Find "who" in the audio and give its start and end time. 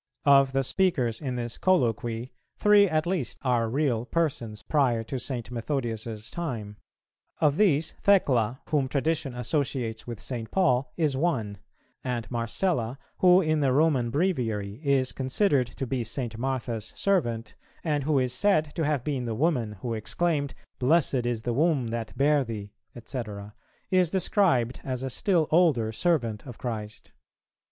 13.19-13.41, 18.03-18.17, 19.83-19.93